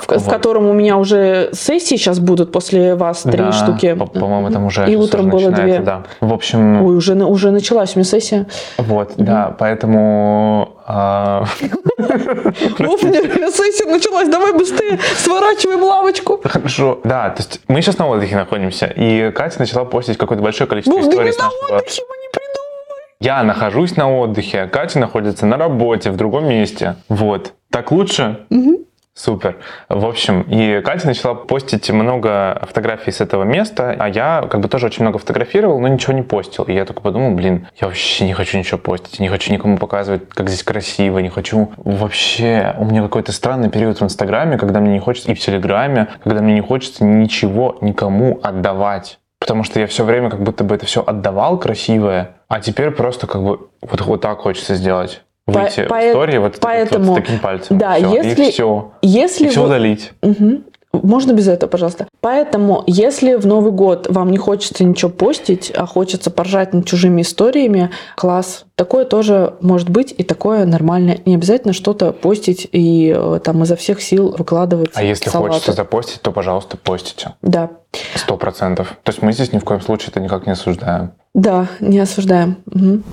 [0.00, 0.32] в, ко- в Вот.
[0.32, 3.94] котором у меня уже сессии сейчас будут после вас три Да, штуки.
[3.94, 5.78] по- По-моему, там уже И утром было две.
[5.80, 6.02] Да.
[6.20, 8.46] В общем, Ой, уже, уже началась у меня сессия.
[8.78, 10.76] вот, да, поэтому...
[10.86, 11.44] а,
[12.78, 16.40] Вов, у меня сессия началась, давай быстрее, сворачиваем лавочку.
[16.44, 17.00] Хорошо.
[17.04, 20.98] Да, то есть мы сейчас на отдыхе находимся, и Катя начала постить какое-то большое количество
[21.00, 22.24] да историй с на отдыхе мы не.
[23.20, 26.96] Я нахожусь на отдыхе, Катя находится на работе в другом месте.
[27.08, 27.54] Вот.
[27.70, 28.46] Так лучше?
[29.16, 29.58] Супер.
[29.88, 34.68] В общем, и Катя начала постить много фотографий с этого места, а я как бы
[34.68, 36.64] тоже очень много фотографировал, но ничего не постил.
[36.64, 40.28] И я только подумал, блин, я вообще не хочу ничего постить, не хочу никому показывать,
[40.30, 42.74] как здесь красиво, не хочу вообще...
[42.76, 46.42] У меня какой-то странный период в Инстаграме, когда мне не хочется, и в Телеграме, когда
[46.42, 49.20] мне не хочется ничего никому отдавать.
[49.38, 53.26] Потому что я все время как будто бы это все отдавал красивое, а теперь просто
[53.26, 55.22] как бы вот, вот так хочется сделать.
[55.46, 57.76] Выйти По- в истории вот, поэтому- вот с таким пальцем.
[57.78, 58.92] Да, Всё, если- И все.
[59.02, 60.12] Если И все вы- удалить.
[60.22, 60.64] Мгм.
[61.02, 62.06] Можно без этого, пожалуйста.
[62.20, 67.22] Поэтому, если в Новый год вам не хочется ничего постить, а хочется поржать над чужими
[67.22, 68.64] историями, класс.
[68.76, 71.18] Такое тоже может быть, и такое нормально.
[71.26, 74.90] Не обязательно что-то постить и э, там изо всех сил выкладывать.
[74.94, 75.52] А если салаты.
[75.52, 77.34] хочется запостить, то, пожалуйста, постите.
[77.42, 77.70] Да.
[78.14, 78.96] Сто процентов.
[79.02, 81.12] То есть мы здесь ни в коем случае это никак не осуждаем.
[81.34, 82.56] Да, не осуждаем.
[82.66, 83.04] Мгм.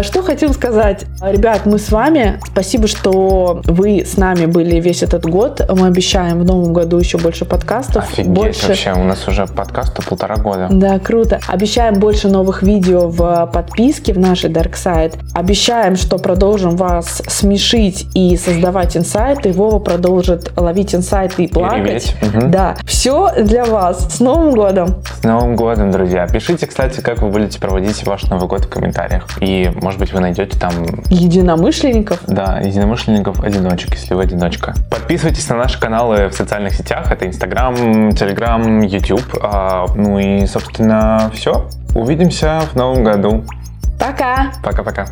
[0.00, 1.04] А Что хотим сказать?
[1.20, 2.40] Ребят, мы с вами.
[2.46, 5.60] Спасибо, что вы с нами были весь этот год.
[5.68, 8.04] Мы обещаем в новом году еще больше подкастов.
[8.04, 8.68] Офигеть больше...
[8.68, 8.94] вообще.
[8.94, 10.68] У нас уже подкасту полтора года.
[10.70, 11.38] Да, круто.
[11.46, 15.18] Обещаем больше новых видео в подписке в нашей Dark Side.
[15.34, 19.52] Обещаем, что продолжим вас смешить и создавать инсайты.
[19.52, 22.16] Вова продолжит ловить инсайты и плакать.
[22.22, 22.50] Мгм.
[22.50, 24.16] Да, все для вас.
[24.16, 25.02] С Новым годом!
[25.20, 26.26] С Новым годом, друзья.
[26.26, 29.28] Пишите, кстати, как вы будете проводить ваш Новый год в комментариях.
[29.40, 30.72] И, может быть, вы найдете там
[31.08, 32.20] Единомышленников.
[32.26, 34.74] Да, единомышленников одиночек, если вы одиночка.
[34.90, 37.10] Подписывайтесь на наши каналы в социальных сетях.
[37.10, 37.74] Это Инстаграм,
[38.12, 39.22] Телеграм, Ютуб.
[39.42, 41.68] А, ну и, собственно, все.
[41.94, 43.44] Увидимся в новом году.
[43.98, 44.52] Пока!
[44.62, 45.06] Пока-пока.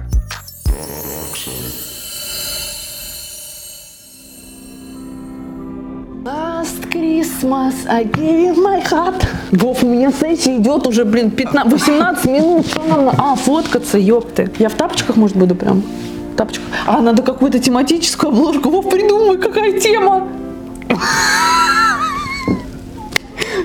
[7.42, 9.24] Christmas I gave you my heart.
[9.52, 12.66] Вов, у меня сессия идет уже, блин, 15, 18 минут.
[12.66, 14.50] Что нам на- А, фоткаться, ёпты.
[14.58, 15.82] Я в тапочках, может, буду прям?
[16.32, 16.66] В тапочках.
[16.86, 18.70] А, надо какую-то тематическую обложку.
[18.70, 20.26] Вов, придумай, какая тема.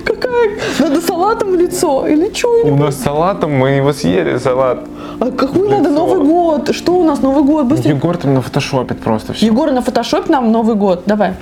[0.05, 0.49] Какая?
[0.79, 2.49] Надо салатом в лицо или что?
[2.65, 4.79] У нас салатом, мы его съели, салат.
[5.19, 5.89] А какой надо.
[5.89, 6.75] Новый год?
[6.75, 7.65] Что у нас Новый год?
[7.65, 7.89] Быстро.
[7.89, 9.47] Егор там нафотошопит просто все.
[9.47, 11.03] Егор, на фотошоп нам Новый год.
[11.05, 11.33] Давай.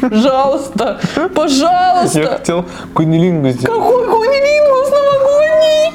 [0.00, 2.26] Пожалуйста, Я пожалуйста.
[2.38, 3.78] хотел кунилингу сделать.
[3.78, 5.92] Какой кунилингус новогодний?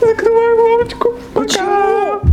[0.00, 1.14] Закрывай лавочку.
[1.34, 2.31] Почему?